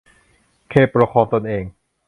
[0.69, 1.63] เขตปกครองตนเอง